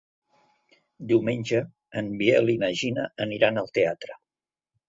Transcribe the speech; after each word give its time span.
Diumenge 1.11 1.61
en 2.01 2.09
Biel 2.23 2.51
i 2.57 2.57
na 2.65 2.71
Gina 2.81 3.07
aniran 3.27 3.65
al 3.65 3.73
teatre. 3.81 4.19